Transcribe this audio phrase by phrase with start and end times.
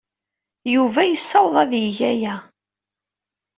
[0.73, 2.35] Yuba yessaweḍ ad yeg aya.